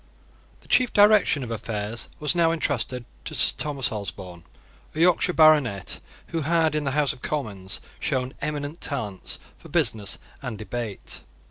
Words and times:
The 0.61 0.67
chief 0.67 0.91
direction 0.91 1.43
of 1.43 1.51
affairs 1.51 2.09
was 2.19 2.33
now 2.33 2.49
intrusted 2.49 3.05
to 3.25 3.35
Sir 3.35 3.53
Thomas 3.55 3.91
Osborne, 3.91 4.43
a 4.95 4.99
Yorkshire 4.99 5.31
baronet, 5.33 5.99
who 6.29 6.41
had, 6.41 6.73
in 6.73 6.85
the 6.85 6.91
House 6.97 7.13
of 7.13 7.21
Commons, 7.21 7.79
shown 7.99 8.33
eminent 8.41 8.81
talents 8.81 9.37
for 9.59 9.69
business 9.69 10.17
and 10.41 10.57
debate. 10.57 11.21